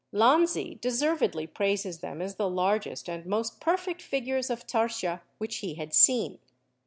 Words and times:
Lanzi 0.11 0.79
deservedly 0.81 1.45
praises 1.45 1.99
them 1.99 2.23
as 2.23 2.33
the 2.33 2.49
largest 2.49 3.07
and 3.07 3.23
most 3.27 3.59
perfect 3.61 4.01
figures 4.01 4.49
of 4.49 4.65
tarsia 4.65 5.21
which 5.37 5.57
he 5.57 5.75
had 5.75 5.93
seen. 5.93 6.39